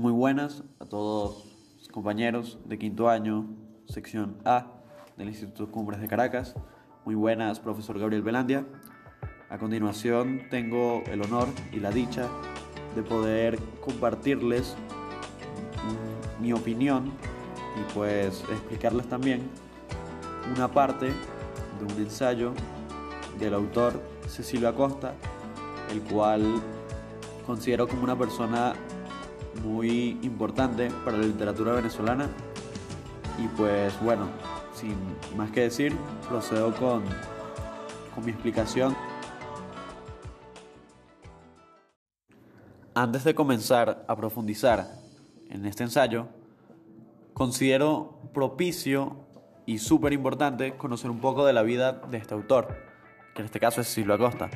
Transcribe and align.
Muy 0.00 0.12
buenas 0.12 0.64
a 0.78 0.86
todos 0.86 1.44
los 1.76 1.88
compañeros 1.88 2.58
de 2.64 2.78
quinto 2.78 3.10
año, 3.10 3.44
sección 3.86 4.38
A 4.46 4.64
del 5.18 5.28
Instituto 5.28 5.70
Cumbres 5.70 6.00
de 6.00 6.08
Caracas. 6.08 6.54
Muy 7.04 7.14
buenas, 7.14 7.60
profesor 7.60 7.98
Gabriel 7.98 8.22
Belandia. 8.22 8.64
A 9.50 9.58
continuación 9.58 10.44
tengo 10.48 11.02
el 11.04 11.20
honor 11.20 11.48
y 11.70 11.80
la 11.80 11.90
dicha 11.90 12.30
de 12.96 13.02
poder 13.02 13.58
compartirles 13.84 14.74
mi 16.40 16.54
opinión 16.54 17.12
y 17.78 17.92
pues 17.92 18.42
explicarles 18.50 19.06
también 19.06 19.42
una 20.56 20.68
parte 20.68 21.08
de 21.08 21.94
un 21.94 22.00
ensayo 22.00 22.54
del 23.38 23.52
autor 23.52 24.00
Cecilio 24.26 24.70
Acosta, 24.70 25.12
el 25.90 26.00
cual 26.04 26.54
considero 27.44 27.86
como 27.86 28.04
una 28.04 28.16
persona 28.16 28.72
muy 29.64 30.18
importante 30.22 30.90
para 31.04 31.16
la 31.16 31.24
literatura 31.24 31.72
venezolana. 31.72 32.28
Y 33.38 33.48
pues 33.48 33.92
bueno, 34.02 34.28
sin 34.74 34.96
más 35.36 35.50
que 35.50 35.62
decir, 35.62 35.96
procedo 36.28 36.74
con, 36.74 37.04
con 38.14 38.24
mi 38.24 38.32
explicación. 38.32 38.96
Antes 42.94 43.24
de 43.24 43.34
comenzar 43.34 44.04
a 44.08 44.16
profundizar 44.16 44.88
en 45.48 45.64
este 45.64 45.84
ensayo, 45.84 46.28
considero 47.32 48.20
propicio 48.34 49.16
y 49.64 49.78
súper 49.78 50.12
importante 50.12 50.76
conocer 50.76 51.10
un 51.10 51.20
poco 51.20 51.46
de 51.46 51.52
la 51.52 51.62
vida 51.62 51.92
de 51.92 52.18
este 52.18 52.34
autor, 52.34 52.76
que 53.34 53.42
en 53.42 53.46
este 53.46 53.60
caso 53.60 53.80
es 53.80 53.88
Silvio 53.88 54.14
Acosta. 54.14 54.50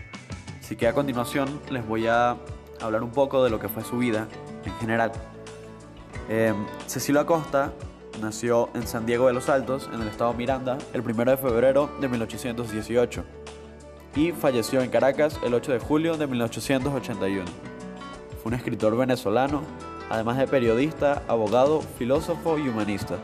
Así 0.58 0.76
que 0.76 0.88
a 0.88 0.92
continuación 0.92 1.60
les 1.70 1.86
voy 1.86 2.06
a 2.06 2.36
hablar 2.80 3.02
un 3.02 3.12
poco 3.12 3.44
de 3.44 3.50
lo 3.50 3.60
que 3.60 3.68
fue 3.68 3.84
su 3.84 3.98
vida 3.98 4.28
en 4.64 4.74
general. 4.74 5.12
Eh, 6.28 6.54
Cecilio 6.86 7.20
Acosta 7.20 7.72
nació 8.20 8.70
en 8.74 8.86
San 8.86 9.06
Diego 9.06 9.26
de 9.26 9.32
los 9.32 9.48
Altos, 9.48 9.90
en 9.92 10.00
el 10.00 10.08
estado 10.08 10.32
Miranda, 10.34 10.78
el 10.92 11.00
1 11.00 11.24
de 11.24 11.36
febrero 11.36 11.90
de 12.00 12.08
1818 12.08 13.24
y 14.16 14.32
falleció 14.32 14.80
en 14.80 14.90
Caracas 14.90 15.38
el 15.42 15.54
8 15.54 15.72
de 15.72 15.78
julio 15.78 16.16
de 16.16 16.26
1881. 16.26 17.44
Fue 18.42 18.50
un 18.50 18.54
escritor 18.54 18.96
venezolano, 18.96 19.62
además 20.10 20.38
de 20.38 20.46
periodista, 20.46 21.22
abogado, 21.26 21.80
filósofo 21.98 22.58
y 22.58 22.68
humanista. 22.68 23.18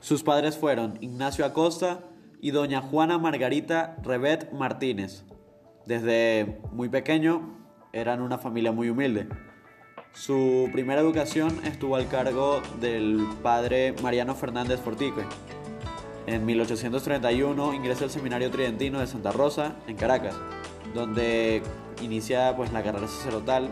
Sus 0.00 0.22
padres 0.22 0.56
fueron 0.56 0.98
Ignacio 1.00 1.44
Acosta 1.44 2.00
y 2.46 2.52
doña 2.52 2.80
Juana 2.80 3.18
Margarita 3.18 3.96
Rebet 4.04 4.52
Martínez. 4.52 5.24
Desde 5.84 6.60
muy 6.70 6.88
pequeño 6.88 7.58
eran 7.92 8.22
una 8.22 8.38
familia 8.38 8.70
muy 8.70 8.88
humilde. 8.88 9.26
Su 10.12 10.68
primera 10.72 11.00
educación 11.00 11.60
estuvo 11.64 11.96
al 11.96 12.06
cargo 12.06 12.62
del 12.80 13.26
padre 13.42 13.96
Mariano 14.00 14.36
Fernández 14.36 14.78
Fortique. 14.78 15.22
En 16.28 16.46
1831 16.46 17.74
ingresa 17.74 18.04
al 18.04 18.10
Seminario 18.10 18.48
Tridentino 18.48 19.00
de 19.00 19.08
Santa 19.08 19.32
Rosa, 19.32 19.74
en 19.88 19.96
Caracas, 19.96 20.36
donde 20.94 21.64
inicia 22.00 22.54
pues, 22.56 22.72
la 22.72 22.84
carrera 22.84 23.08
sacerdotal, 23.08 23.70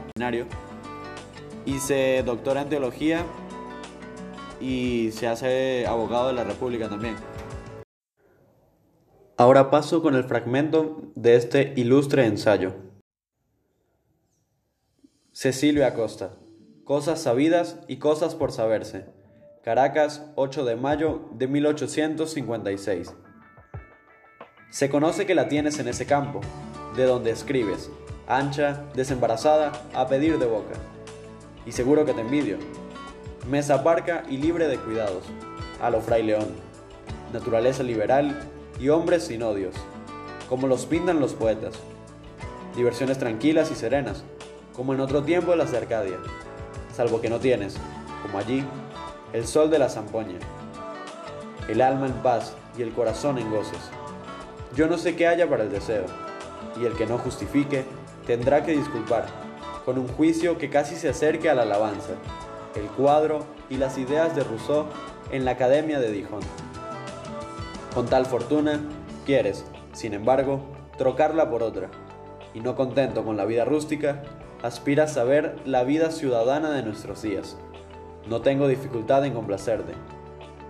y 1.64 1.78
se 1.78 2.24
doctora 2.24 2.62
en 2.62 2.70
teología 2.70 3.24
y 4.60 5.12
se 5.12 5.28
hace 5.28 5.86
abogado 5.86 6.26
de 6.26 6.32
la 6.32 6.42
República 6.42 6.88
también. 6.88 7.14
Ahora 9.36 9.68
paso 9.68 10.00
con 10.00 10.14
el 10.14 10.22
fragmento 10.22 11.10
de 11.16 11.34
este 11.34 11.72
ilustre 11.74 12.24
ensayo. 12.24 12.74
Cecilio 15.32 15.84
Acosta. 15.84 16.36
Cosas 16.84 17.22
sabidas 17.22 17.80
y 17.88 17.96
cosas 17.96 18.36
por 18.36 18.52
saberse. 18.52 19.06
Caracas, 19.64 20.24
8 20.36 20.64
de 20.64 20.76
mayo 20.76 21.30
de 21.32 21.48
1856. 21.48 23.12
Se 24.70 24.88
conoce 24.88 25.26
que 25.26 25.34
la 25.34 25.48
tienes 25.48 25.80
en 25.80 25.88
ese 25.88 26.06
campo, 26.06 26.40
de 26.94 27.04
donde 27.04 27.32
escribes, 27.32 27.90
ancha, 28.28 28.84
desembarazada, 28.94 29.72
a 29.94 30.06
pedir 30.06 30.38
de 30.38 30.46
boca. 30.46 30.74
Y 31.66 31.72
seguro 31.72 32.04
que 32.04 32.12
te 32.12 32.20
envidio. 32.20 32.58
Mesa 33.50 33.82
parca 33.82 34.22
y 34.28 34.36
libre 34.36 34.68
de 34.68 34.78
cuidados, 34.78 35.24
a 35.82 35.90
lo 35.90 36.00
fray 36.00 36.22
león. 36.22 36.48
Naturaleza 37.32 37.82
liberal 37.82 38.53
y 38.84 38.90
hombres 38.90 39.22
sin 39.22 39.42
odios, 39.42 39.74
como 40.46 40.66
los 40.66 40.84
pintan 40.84 41.18
los 41.18 41.32
poetas. 41.32 41.72
Diversiones 42.76 43.16
tranquilas 43.16 43.70
y 43.70 43.74
serenas, 43.74 44.24
como 44.76 44.92
en 44.92 45.00
otro 45.00 45.22
tiempo 45.22 45.56
las 45.56 45.72
de 45.72 45.78
Arcadia, 45.78 46.18
salvo 46.94 47.22
que 47.22 47.30
no 47.30 47.40
tienes, 47.40 47.78
como 48.20 48.36
allí, 48.36 48.62
el 49.32 49.46
sol 49.46 49.70
de 49.70 49.78
la 49.78 49.88
zampoña, 49.88 50.38
el 51.66 51.80
alma 51.80 52.08
en 52.08 52.12
paz 52.12 52.52
y 52.76 52.82
el 52.82 52.92
corazón 52.92 53.38
en 53.38 53.50
goces. 53.50 53.80
Yo 54.76 54.86
no 54.86 54.98
sé 54.98 55.16
qué 55.16 55.28
haya 55.28 55.48
para 55.48 55.62
el 55.62 55.72
deseo, 55.72 56.04
y 56.78 56.84
el 56.84 56.92
que 56.92 57.06
no 57.06 57.16
justifique 57.16 57.86
tendrá 58.26 58.64
que 58.64 58.72
disculpar, 58.72 59.24
con 59.86 59.96
un 59.96 60.08
juicio 60.08 60.58
que 60.58 60.68
casi 60.68 60.96
se 60.96 61.08
acerque 61.08 61.48
a 61.48 61.54
la 61.54 61.62
alabanza, 61.62 62.12
el 62.74 62.84
cuadro 62.88 63.46
y 63.70 63.78
las 63.78 63.96
ideas 63.96 64.36
de 64.36 64.44
Rousseau 64.44 64.84
en 65.32 65.46
la 65.46 65.52
Academia 65.52 65.98
de 66.00 66.12
Dijon. 66.12 66.42
Con 67.94 68.06
tal 68.06 68.26
fortuna, 68.26 68.80
quieres, 69.24 69.64
sin 69.92 70.14
embargo, 70.14 70.60
trocarla 70.98 71.48
por 71.48 71.62
otra, 71.62 71.90
y 72.52 72.60
no 72.60 72.74
contento 72.74 73.24
con 73.24 73.36
la 73.36 73.44
vida 73.44 73.64
rústica, 73.64 74.22
aspiras 74.62 75.16
a 75.16 75.22
ver 75.22 75.56
la 75.64 75.84
vida 75.84 76.10
ciudadana 76.10 76.70
de 76.70 76.82
nuestros 76.82 77.22
días. 77.22 77.56
No 78.28 78.40
tengo 78.40 78.66
dificultad 78.66 79.24
en 79.24 79.34
complacerte, 79.34 79.92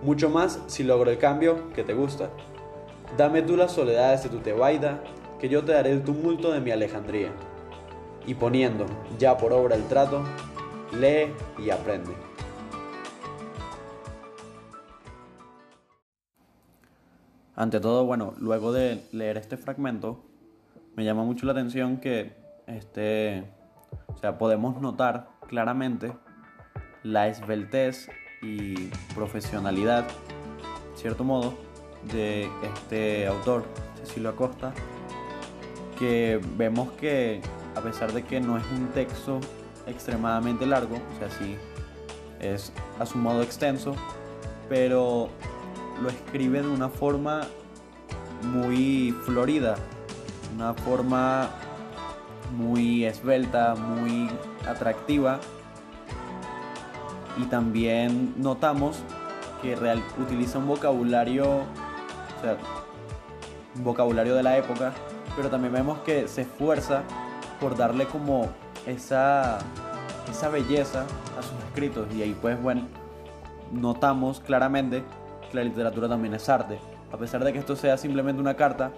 mucho 0.03 0.29
más 0.29 0.59
si 0.67 0.83
logro 0.83 1.09
el 1.09 1.17
cambio 1.17 1.73
que 1.73 1.83
te 1.83 1.95
gusta. 1.95 2.29
Dame 3.17 3.41
tú 3.41 3.57
las 3.57 3.71
soledades 3.71 4.23
de 4.23 4.29
tu 4.29 4.37
Tebaida, 4.39 5.01
que 5.39 5.49
yo 5.49 5.63
te 5.63 5.71
daré 5.71 5.91
el 5.91 6.03
tumulto 6.03 6.51
de 6.51 6.59
mi 6.59 6.69
Alejandría. 6.69 7.29
Y 8.27 8.35
poniendo 8.35 8.85
ya 9.17 9.37
por 9.37 9.51
obra 9.51 9.75
el 9.75 9.87
trato, 9.87 10.23
lee 10.91 11.33
y 11.57 11.71
aprende. 11.71 12.11
Ante 17.55 17.79
todo, 17.79 18.05
bueno, 18.05 18.33
luego 18.37 18.73
de 18.73 19.07
leer 19.13 19.37
este 19.37 19.55
fragmento, 19.55 20.25
me 20.95 21.05
llama 21.05 21.23
mucho 21.23 21.45
la 21.45 21.53
atención 21.53 21.97
que 21.97 22.35
este, 22.67 23.45
o 24.07 24.17
sea, 24.17 24.37
podemos 24.37 24.81
notar 24.81 25.29
claramente 25.47 26.11
la 27.03 27.29
esbeltez 27.29 28.09
y 28.41 28.89
profesionalidad, 29.13 30.05
cierto 30.95 31.23
modo, 31.23 31.53
de 32.11 32.49
este 32.75 33.25
autor, 33.27 33.63
Cecilio 33.99 34.29
Acosta, 34.29 34.73
que 35.97 36.41
vemos 36.57 36.91
que 36.93 37.41
a 37.75 37.81
pesar 37.81 38.11
de 38.11 38.23
que 38.23 38.41
no 38.41 38.57
es 38.57 38.65
un 38.71 38.87
texto 38.89 39.39
extremadamente 39.87 40.65
largo, 40.65 40.95
o 40.95 41.19
sea, 41.19 41.29
sí 41.29 41.55
es 42.41 42.73
a 42.99 43.05
su 43.05 43.17
modo 43.17 43.41
extenso, 43.41 43.95
pero 44.67 45.29
lo 46.01 46.09
escribe 46.09 46.61
de 46.61 46.67
una 46.67 46.89
forma 46.89 47.41
muy 48.43 49.15
florida, 49.25 49.75
una 50.55 50.73
forma 50.73 51.49
muy 52.57 53.05
esbelta, 53.05 53.75
muy 53.75 54.29
atractiva. 54.67 55.39
Y 57.37 57.45
también 57.45 58.33
notamos 58.37 58.99
que 59.61 59.75
real, 59.75 60.01
utiliza 60.21 60.57
un 60.57 60.67
vocabulario, 60.67 61.63
vocabulario 63.75 64.35
de 64.35 64.43
la 64.43 64.57
época, 64.57 64.93
pero 65.35 65.49
también 65.49 65.73
vemos 65.73 65.99
que 65.99 66.27
se 66.27 66.41
esfuerza 66.41 67.03
por 67.59 67.75
darle 67.75 68.05
como 68.05 68.49
esa, 68.85 69.59
esa 70.29 70.49
belleza 70.49 71.05
a 71.37 71.41
sus 71.41 71.57
escritos. 71.67 72.07
Y 72.15 72.21
ahí 72.21 72.37
pues 72.39 72.61
bueno, 72.61 72.83
notamos 73.71 74.39
claramente 74.39 75.03
la 75.55 75.63
literatura 75.63 76.07
también 76.07 76.33
es 76.33 76.47
arte. 76.49 76.77
A 77.11 77.17
pesar 77.17 77.43
de 77.43 77.53
que 77.53 77.59
esto 77.59 77.75
sea 77.75 77.97
simplemente 77.97 78.41
una 78.41 78.55
carta, 78.55 78.91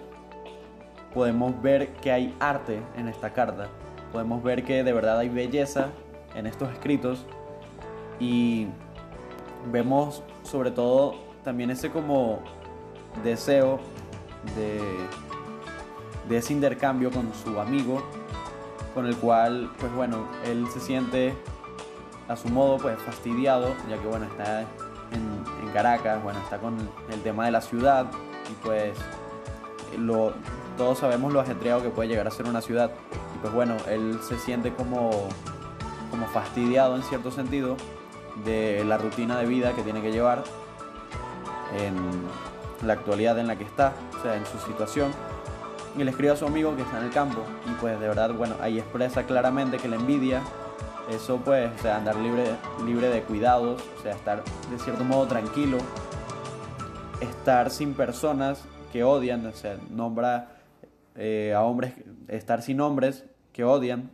podemos 1.14 1.60
ver 1.62 1.88
que 1.94 2.12
hay 2.12 2.34
arte 2.40 2.80
en 2.96 3.08
esta 3.08 3.32
carta. 3.32 3.68
Podemos 4.12 4.42
ver 4.42 4.64
que 4.64 4.84
de 4.84 4.92
verdad 4.92 5.18
hay 5.18 5.28
belleza 5.28 5.88
en 6.34 6.46
estos 6.46 6.70
escritos 6.72 7.26
y 8.20 8.66
vemos 9.70 10.22
sobre 10.42 10.70
todo 10.70 11.14
también 11.44 11.70
ese 11.70 11.90
como 11.90 12.40
deseo 13.22 13.80
de, 14.56 14.80
de 16.28 16.36
ese 16.36 16.52
intercambio 16.52 17.10
con 17.10 17.32
su 17.34 17.58
amigo 17.58 18.02
con 18.94 19.06
el 19.06 19.16
cual 19.16 19.70
pues 19.78 19.92
bueno 19.94 20.26
él 20.46 20.66
se 20.72 20.80
siente 20.80 21.34
a 22.28 22.36
su 22.36 22.48
modo 22.48 22.78
pues 22.78 22.98
fastidiado 23.00 23.74
ya 23.88 23.98
que 23.98 24.06
bueno 24.06 24.26
está 24.26 24.64
en, 25.12 25.38
Caracas, 25.72 26.20
bueno, 26.24 26.40
está 26.40 26.58
con 26.58 26.76
el 27.12 27.22
tema 27.22 27.44
de 27.44 27.50
la 27.50 27.60
ciudad 27.60 28.06
y 28.50 28.54
pues 28.64 28.98
lo, 29.98 30.32
todos 30.78 30.98
sabemos 30.98 31.32
lo 31.32 31.40
ajetreado 31.40 31.82
que 31.82 31.90
puede 31.90 32.08
llegar 32.08 32.26
a 32.26 32.30
ser 32.30 32.46
una 32.46 32.62
ciudad. 32.62 32.90
Y 33.36 33.38
pues 33.38 33.52
bueno, 33.52 33.76
él 33.88 34.18
se 34.26 34.38
siente 34.38 34.72
como, 34.72 35.10
como 36.10 36.26
fastidiado 36.28 36.96
en 36.96 37.02
cierto 37.02 37.30
sentido 37.30 37.76
de 38.44 38.82
la 38.84 38.98
rutina 38.98 39.38
de 39.38 39.46
vida 39.46 39.74
que 39.74 39.82
tiene 39.82 40.00
que 40.00 40.10
llevar 40.10 40.42
en 41.76 41.94
la 42.86 42.94
actualidad 42.94 43.38
en 43.38 43.46
la 43.46 43.56
que 43.56 43.64
está, 43.64 43.92
o 44.18 44.22
sea, 44.22 44.36
en 44.36 44.46
su 44.46 44.58
situación. 44.58 45.10
Y 45.96 46.04
le 46.04 46.10
escribe 46.10 46.32
a 46.32 46.36
su 46.36 46.46
amigo 46.46 46.76
que 46.76 46.82
está 46.82 46.98
en 46.98 47.04
el 47.04 47.10
campo 47.10 47.42
y 47.66 47.74
pues 47.80 47.98
de 47.98 48.08
verdad, 48.08 48.32
bueno, 48.32 48.54
ahí 48.60 48.78
expresa 48.78 49.24
claramente 49.24 49.78
que 49.78 49.88
la 49.88 49.96
envidia, 49.96 50.42
eso 51.10 51.40
pues, 51.44 51.70
o 51.78 51.82
sea, 51.82 51.96
andar 51.96 52.16
libre, 52.16 52.44
libre 52.84 53.08
de 53.08 53.22
cuidados, 53.22 53.82
o 53.98 54.02
sea, 54.02 54.12
estar 54.12 54.42
de 54.70 54.78
cierto 54.78 55.04
modo 55.04 55.26
tranquilo, 55.26 55.78
estar 57.20 57.70
sin 57.70 57.94
personas 57.94 58.64
que 58.92 59.04
odian, 59.04 59.46
o 59.46 59.52
sea, 59.52 59.76
nombra 59.90 60.48
eh, 61.16 61.54
a 61.54 61.62
hombres, 61.62 61.94
estar 62.28 62.62
sin 62.62 62.80
hombres 62.80 63.24
que 63.52 63.64
odian. 63.64 64.10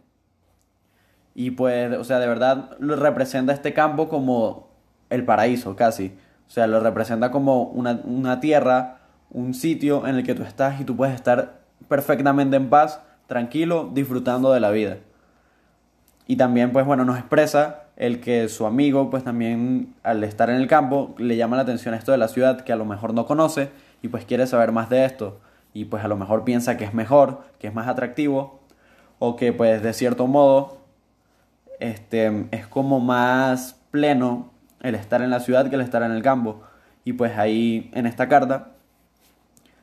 Y 1.35 1.51
pues, 1.53 1.97
o 1.99 2.05
sea, 2.05 2.21
de 2.21 2.29
verdad 2.29 2.77
lo 2.79 2.95
representa 2.97 3.53
este 3.53 3.75
campo 3.75 4.09
como 4.09 4.69
el 5.11 5.25
paraíso, 5.25 5.75
casi. 5.75 6.17
O 6.47 6.51
sea, 6.51 6.67
lo 6.67 6.81
representa 6.81 7.31
como 7.31 7.65
una, 7.65 8.01
una 8.05 8.39
tierra, 8.39 9.01
un 9.31 9.55
sitio 9.55 10.07
en 10.07 10.17
el 10.17 10.25
que 10.25 10.35
tú 10.35 10.45
estás 10.45 10.81
y 10.81 10.85
tú 10.85 10.97
puedes 10.97 11.15
estar 11.15 11.61
perfectamente 11.89 12.57
en 12.57 12.71
paz, 12.71 13.01
tranquilo, 13.27 13.91
disfrutando 13.93 14.53
de 14.53 14.61
la 14.61 14.71
vida. 14.71 14.99
Y 16.27 16.37
también, 16.37 16.73
pues 16.73 16.87
bueno, 16.87 17.05
nos 17.05 17.19
expresa 17.19 17.85
el 17.97 18.21
que 18.21 18.49
su 18.49 18.67
amigo, 18.67 19.11
pues 19.11 19.25
también 19.25 19.95
al 20.03 20.25
estar 20.25 20.51
en 20.51 20.57
el 20.57 20.67
campo, 20.67 21.15
le 21.19 21.37
llama 21.37 21.57
la 21.57 21.63
atención 21.63 21.95
esto 21.95 22.13
de 22.13 22.19
la 22.19 22.29
ciudad 22.29 22.63
que 22.63 22.73
a 22.73 22.77
lo 22.77 22.85
mejor 22.85 23.15
no 23.15 23.27
conoce 23.27 23.71
y 24.03 24.09
pues 24.09 24.25
quiere 24.25 24.47
saber 24.47 24.73
más 24.73 24.89
de 24.89 25.05
esto. 25.05 25.41
Y 25.73 25.87
pues 25.87 26.05
a 26.05 26.09
lo 26.09 26.17
mejor 26.17 26.45
piensa 26.45 26.77
que 26.77 26.85
es 26.85 26.95
mejor, 26.95 27.43
que 27.59 27.67
es 27.69 27.75
más 27.75 27.89
atractivo, 27.89 28.61
o 29.19 29.37
que 29.37 29.53
pues 29.53 29.83
de 29.83 29.93
cierto 29.93 30.27
modo 30.27 30.79
este, 31.81 32.47
es 32.51 32.67
como 32.67 33.01
más 33.01 33.81
pleno 33.91 34.51
el 34.81 34.95
estar 34.95 35.23
en 35.23 35.31
la 35.31 35.41
ciudad 35.41 35.69
que 35.69 35.77
el 35.77 35.83
estar 35.83 36.03
en 36.03 36.13
el 36.13 36.23
campo. 36.23 36.63
Y 37.05 37.13
pues 37.15 37.37
ahí 37.37 37.91
en 37.95 38.07
esta 38.07 38.29
carta, 38.29 38.73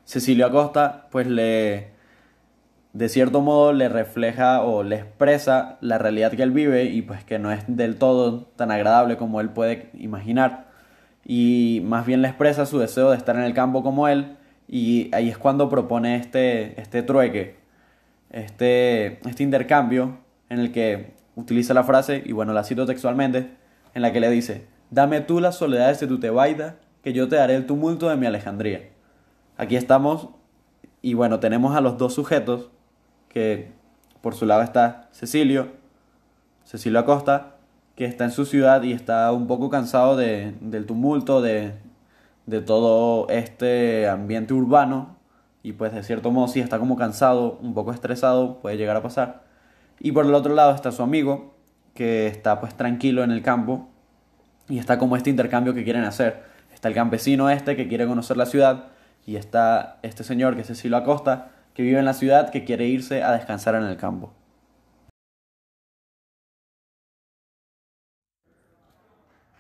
Cecilio 0.06 0.46
Acosta 0.48 1.08
pues 1.12 1.28
le, 1.28 1.92
de 2.94 3.10
cierto 3.10 3.42
modo 3.42 3.74
le 3.74 3.90
refleja 3.90 4.62
o 4.62 4.84
le 4.84 4.98
expresa 4.98 5.78
la 5.82 5.98
realidad 5.98 6.32
que 6.32 6.44
él 6.44 6.52
vive 6.52 6.86
y 6.86 7.02
pues 7.02 7.24
que 7.24 7.40
no 7.40 7.52
es 7.52 7.64
del 7.68 7.98
todo 7.98 8.48
tan 8.56 8.72
agradable 8.72 9.18
como 9.18 9.42
él 9.42 9.50
puede 9.50 9.90
imaginar. 9.94 10.70
Y 11.26 11.82
más 11.86 12.06
bien 12.06 12.22
le 12.22 12.28
expresa 12.28 12.66
su 12.66 12.80
deseo 12.80 13.12
de 13.12 13.18
estar 13.18 13.36
en 13.36 13.44
el 13.44 13.54
campo 13.54 13.84
como 13.84 14.08
él 14.08 14.38
y 14.68 15.14
ahí 15.14 15.30
es 15.30 15.38
cuando 15.38 15.70
propone 15.70 16.16
este, 16.16 16.80
este 16.80 17.04
trueque, 17.04 17.58
este, 18.30 19.20
este 19.28 19.44
intercambio 19.44 20.18
en 20.50 20.60
el 20.60 20.72
que 20.72 21.14
utiliza 21.36 21.74
la 21.74 21.84
frase, 21.84 22.22
y 22.26 22.32
bueno, 22.34 22.54
la 22.54 22.64
cito 22.64 22.86
textualmente, 22.86 23.52
en 23.94 24.02
la 24.02 24.12
que 24.12 24.20
le 24.20 24.30
dice, 24.30 24.68
Dame 24.90 25.22
tú 25.22 25.40
las 25.40 25.56
soledades 25.56 26.02
de 26.02 26.08
tu 26.08 26.20
Tebaida, 26.20 26.76
que 27.02 27.14
yo 27.14 27.30
te 27.30 27.38
daré 27.38 27.56
el 27.56 27.66
tumulto 27.66 28.10
de 28.10 28.18
mi 28.18 28.26
Alejandría. 28.26 28.90
Aquí 29.56 29.78
estamos, 29.78 30.30
y 31.02 31.14
bueno, 31.14 31.40
tenemos 31.40 31.76
a 31.76 31.82
los 31.82 31.98
dos 31.98 32.14
sujetos, 32.14 32.70
que 33.32 33.72
por 34.22 34.36
su 34.36 34.46
lado 34.46 34.62
está 34.62 35.08
Cecilio, 35.12 35.70
Cecilio 36.66 37.00
Acosta, 37.00 37.56
que 37.96 38.06
está 38.06 38.26
en 38.26 38.32
su 38.32 38.46
ciudad 38.46 38.84
y 38.84 38.94
está 38.94 39.32
un 39.32 39.48
poco 39.48 39.70
cansado 39.70 40.18
de, 40.18 40.54
del 40.60 40.86
tumulto, 40.86 41.42
de, 41.42 41.74
de 42.46 42.62
todo 42.62 43.28
este 43.30 44.08
ambiente 44.08 44.54
urbano, 44.54 45.16
y 45.64 45.74
pues 45.74 45.94
de 45.94 46.04
cierto 46.04 46.32
modo 46.32 46.48
sí 46.48 46.60
está 46.60 46.80
como 46.80 46.96
cansado, 46.98 47.58
un 47.62 47.74
poco 47.74 47.92
estresado, 47.92 48.60
puede 48.60 48.78
llegar 48.78 48.98
a 48.98 49.02
pasar. 49.02 49.44
Y 50.00 50.12
por 50.12 50.26
el 50.26 50.34
otro 50.34 50.54
lado 50.54 50.74
está 50.74 50.92
su 50.92 51.04
amigo, 51.04 51.54
que 51.94 52.28
está 52.28 52.60
pues 52.60 52.76
tranquilo 52.76 53.24
en 53.24 53.32
el 53.32 53.42
campo, 53.42 53.88
y 54.68 54.80
está 54.80 54.98
como 54.98 55.16
este 55.16 55.30
intercambio 55.30 55.74
que 55.74 55.84
quieren 55.84 56.04
hacer. 56.04 56.44
Está 56.74 56.88
el 56.88 56.96
campesino 56.96 57.50
este 57.50 57.76
que 57.76 57.88
quiere 57.88 58.08
conocer 58.08 58.38
la 58.38 58.46
ciudad 58.46 58.86
y 59.26 59.36
está 59.36 60.00
este 60.02 60.24
señor 60.24 60.56
que 60.56 60.62
es 60.62 60.68
Cecilio 60.68 60.98
Acosta 60.98 61.52
que 61.74 61.84
vive 61.84 62.00
en 62.00 62.06
la 62.06 62.14
ciudad 62.14 62.52
que 62.52 62.64
quiere 62.66 62.86
irse 62.86 63.24
a 63.24 63.32
descansar 63.32 63.76
en 63.76 63.84
el 63.84 63.98
campo. 63.98 64.34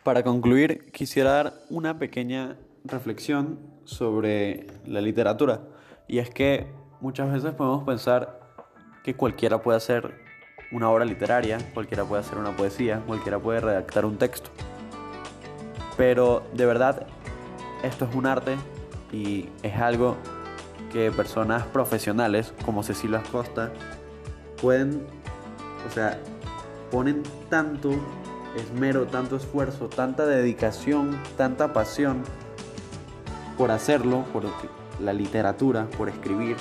Para 0.04 0.24
concluir, 0.24 0.92
quisiera 0.92 1.32
dar 1.32 1.54
una 1.70 2.00
pequeña 2.00 2.58
reflexión 2.84 3.60
sobre 3.86 4.66
la 4.86 5.00
literatura. 5.00 5.62
Y 6.08 6.18
es 6.18 6.30
que 6.30 6.68
muchas 7.02 7.32
veces 7.32 7.54
podemos 7.54 7.84
pensar 7.84 8.40
que 9.04 9.16
cualquiera 9.16 9.62
puede 9.62 9.78
hacer 9.78 10.16
una 10.72 10.90
obra 10.90 11.06
literaria, 11.06 11.58
cualquiera 11.74 12.04
puede 12.04 12.22
hacer 12.22 12.38
una 12.38 12.56
poesía, 12.56 13.02
cualquiera 13.06 13.38
puede 13.38 13.60
redactar 13.60 14.06
un 14.06 14.18
texto. 14.18 14.50
Pero 15.98 16.44
de 16.54 16.66
verdad, 16.66 17.06
esto 17.84 18.06
es 18.06 18.16
un 18.16 18.26
arte 18.26 18.56
y 19.12 19.50
es 19.62 19.76
algo 19.76 20.18
que 20.92 21.12
personas 21.12 21.64
profesionales 21.68 22.54
como 22.66 22.84
Cecilia 22.84 23.20
Acosta 23.20 23.72
pueden, 24.62 25.06
o 25.90 25.94
sea, 25.94 26.20
ponen 26.92 27.24
tanto 27.50 27.92
esmero, 28.56 29.08
tanto 29.08 29.36
esfuerzo, 29.38 29.88
tanta 29.88 30.26
dedicación, 30.26 31.18
tanta 31.38 31.74
pasión 31.74 32.24
por 33.58 33.72
hacerlo, 33.72 34.26
por 34.34 34.44
la 35.00 35.14
literatura, 35.14 35.88
por 35.98 36.10
escribir, 36.10 36.58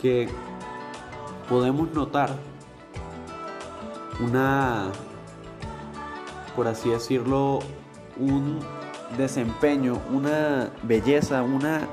que 0.00 0.28
podemos 1.48 1.90
notar 1.92 2.30
una 4.20 4.90
por 6.54 6.68
así 6.68 6.90
decirlo, 6.90 7.60
un 8.18 8.58
desempeño, 9.16 9.98
una 10.12 10.70
belleza, 10.82 11.42
una 11.42 11.88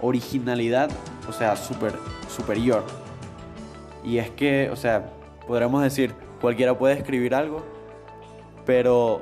originalidad, 0.00 0.90
o 1.28 1.32
sea, 1.32 1.56
super, 1.56 1.92
superior. 2.28 2.84
Y 4.04 4.18
es 4.18 4.30
que, 4.30 4.70
o 4.70 4.76
sea, 4.76 5.10
podremos 5.46 5.82
decir, 5.82 6.14
cualquiera 6.40 6.76
puede 6.76 6.94
escribir 6.94 7.34
algo, 7.34 7.62
pero 8.64 9.20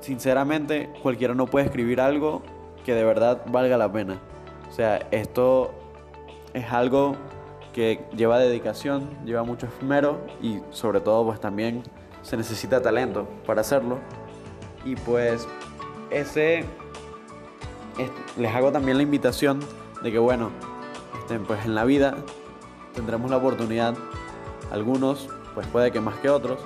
sinceramente 0.00 0.90
cualquiera 1.02 1.34
no 1.34 1.46
puede 1.46 1.66
escribir 1.66 2.00
algo 2.00 2.42
que 2.84 2.94
de 2.94 3.04
verdad 3.04 3.42
valga 3.46 3.78
la 3.78 3.90
pena. 3.90 4.20
O 4.70 4.72
sea, 4.72 5.06
esto 5.10 5.72
es 6.52 6.70
algo 6.70 7.16
que 7.72 8.04
lleva 8.16 8.38
dedicación, 8.38 9.08
lleva 9.24 9.42
mucho 9.42 9.66
esmero 9.66 10.20
y 10.40 10.60
sobre 10.70 11.00
todo 11.00 11.24
pues 11.24 11.40
también 11.40 11.82
se 12.22 12.36
necesita 12.36 12.80
talento 12.80 13.26
para 13.46 13.62
hacerlo. 13.62 13.98
Y 14.84 14.96
pues 14.96 15.48
ese 16.10 16.64
les 18.36 18.54
hago 18.54 18.72
también 18.72 18.96
la 18.96 19.02
invitación 19.02 19.60
de 20.04 20.12
que 20.12 20.20
bueno, 20.20 20.50
este, 21.18 21.40
pues 21.40 21.64
en 21.64 21.74
la 21.74 21.84
vida 21.84 22.14
tendremos 22.94 23.28
la 23.28 23.38
oportunidad, 23.38 23.96
algunos 24.70 25.28
pues 25.54 25.66
puede 25.66 25.90
que 25.90 26.00
más 26.00 26.16
que 26.18 26.30
otros, 26.30 26.60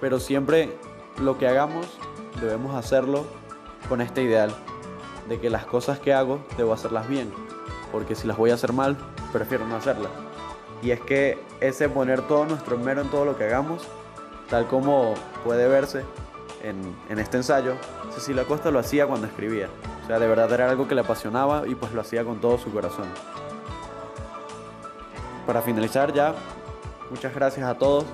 pero 0.00 0.20
siempre 0.20 0.78
lo 1.20 1.38
que 1.38 1.48
hagamos 1.48 1.86
debemos 2.40 2.76
hacerlo 2.76 3.26
con 3.88 4.00
este 4.00 4.22
ideal 4.22 4.54
de 5.28 5.40
que 5.40 5.50
las 5.50 5.66
cosas 5.66 5.98
que 5.98 6.14
hago 6.14 6.38
debo 6.56 6.72
hacerlas 6.72 7.08
bien, 7.08 7.32
porque 7.90 8.14
si 8.14 8.28
las 8.28 8.36
voy 8.36 8.50
a 8.50 8.54
hacer 8.54 8.72
mal, 8.72 8.96
prefiero 9.32 9.66
no 9.66 9.74
hacerlas. 9.74 10.12
Y 10.80 10.92
es 10.92 11.00
que 11.00 11.42
ese 11.60 11.88
poner 11.88 12.22
todo 12.22 12.44
nuestro 12.44 12.78
mero 12.78 13.02
en 13.02 13.08
todo 13.08 13.24
lo 13.24 13.36
que 13.36 13.44
hagamos 13.44 13.88
Tal 14.52 14.66
como 14.66 15.14
puede 15.44 15.66
verse 15.66 16.04
en, 16.62 17.18
este 17.18 17.38
ensayo, 17.38 17.72
Cecilia 18.14 18.44
Costa 18.44 18.70
lo 18.70 18.80
hacía 18.80 19.06
cuando 19.06 19.26
escribía. 19.26 19.70
O 20.02 20.06
sea, 20.06 20.18
de 20.18 20.26
verdad 20.26 20.52
era 20.52 20.70
algo 20.70 20.88
que 20.88 20.94
le 20.94 21.02
apasionaba 21.02 21.66
y 21.66 21.74
pues 21.74 21.92
lo 21.92 22.00
hacía 22.00 22.24
con 22.24 22.40
todo 22.40 22.58
su 22.58 22.72
corazón. 22.72 23.06
Para 25.46 25.62
finalizar 25.62 26.12
ya, 26.12 26.34
muchas 27.10 27.34
gracias 27.34 27.66
a 27.66 27.76
todos 27.76 28.04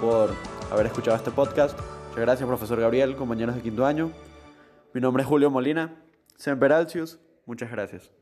por 0.00 0.30
haber 0.70 0.86
escuchado 0.86 1.16
este 1.16 1.30
podcast. 1.30 1.78
Muchas 2.08 2.20
gracias, 2.20 2.46
profesor 2.46 2.80
Gabriel, 2.80 3.16
compañeros 3.16 3.54
de 3.54 3.62
quinto 3.62 3.86
año. 3.86 4.10
Mi 4.92 5.00
nombre 5.00 5.22
es 5.22 5.28
Julio 5.28 5.50
Molina. 5.50 5.94
Sean 6.36 6.58
Peralcius. 6.58 7.20
Muchas 7.46 7.70
gracias. 7.70 8.19